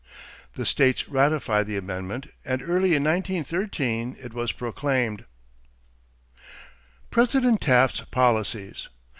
The 0.53 0.65
states 0.65 1.07
ratified 1.07 1.67
the 1.67 1.77
amendment 1.77 2.31
and 2.43 2.63
early 2.63 2.95
in 2.95 3.03
1913 3.03 4.17
it 4.19 4.33
was 4.33 4.51
proclaimed. 4.51 5.25
=President 7.11 7.61
Taft's 7.61 7.99
Policies. 8.09 8.87